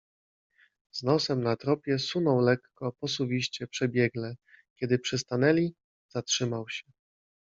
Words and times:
Z 0.91 1.03
nosem 1.03 1.43
na 1.43 1.55
tropie, 1.55 1.99
sunął 1.99 2.39
lekko, 2.41 2.91
posuwiście, 2.99 3.67
przebiegle. 3.67 4.35
Kiedy 4.79 4.99
przystanęli- 4.99 5.75
zatrzymał 6.15 6.69
się 6.69 6.83